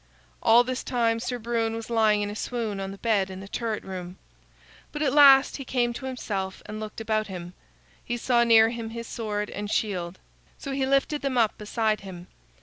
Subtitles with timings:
[0.41, 3.47] All this time Sir Brune was lying in a swoon on the bed in the
[3.47, 4.17] turret room.
[4.91, 7.53] But at last he came to himself and looked about him.
[8.03, 10.17] He saw near him his sword and shield;
[10.57, 12.25] so he lifted them up beside him.